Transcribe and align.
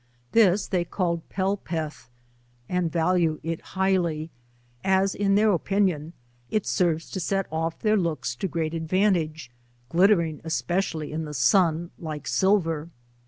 This 0.31 0.65
they 0.65 0.83
call 0.83 1.21
pelpelth 1.29 2.09
and 2.67 2.91
value 2.91 3.39
it 3.43 3.61
highly, 3.77 4.31
as, 4.83 5.13
in 5.13 5.35
their 5.35 5.51
opinion, 5.51 6.13
it 6.49 6.65
serves 6.65 7.07
to 7.11 7.19
set 7.19 7.45
off 7.51 7.77
their 7.77 7.97
looks 7.97 8.35
to 8.37 8.47
great 8.47 8.73
advantage, 8.73 9.51
glittering 9.89 10.41
especially 10.43 11.11
in 11.11 11.25
the 11.25 11.35
sun, 11.35 11.91
like 11.99 12.25
silver. 12.25 12.89